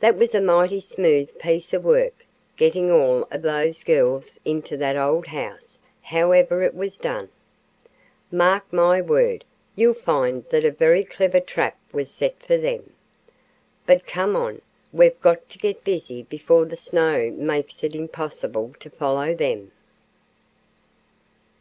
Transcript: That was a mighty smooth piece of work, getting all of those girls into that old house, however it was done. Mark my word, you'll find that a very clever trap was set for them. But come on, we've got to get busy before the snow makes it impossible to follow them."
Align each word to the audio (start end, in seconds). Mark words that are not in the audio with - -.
That 0.00 0.16
was 0.16 0.34
a 0.34 0.40
mighty 0.40 0.80
smooth 0.80 1.38
piece 1.38 1.72
of 1.72 1.84
work, 1.84 2.26
getting 2.56 2.90
all 2.90 3.28
of 3.30 3.42
those 3.42 3.84
girls 3.84 4.40
into 4.44 4.76
that 4.78 4.96
old 4.96 5.28
house, 5.28 5.78
however 6.00 6.64
it 6.64 6.74
was 6.74 6.98
done. 6.98 7.28
Mark 8.32 8.72
my 8.72 9.00
word, 9.00 9.44
you'll 9.76 9.94
find 9.94 10.44
that 10.50 10.64
a 10.64 10.72
very 10.72 11.04
clever 11.04 11.38
trap 11.38 11.78
was 11.92 12.10
set 12.10 12.42
for 12.42 12.56
them. 12.56 12.92
But 13.86 14.04
come 14.04 14.34
on, 14.34 14.62
we've 14.92 15.20
got 15.20 15.48
to 15.50 15.58
get 15.58 15.84
busy 15.84 16.24
before 16.24 16.64
the 16.64 16.76
snow 16.76 17.30
makes 17.30 17.84
it 17.84 17.94
impossible 17.94 18.74
to 18.80 18.90
follow 18.90 19.32
them." 19.32 19.70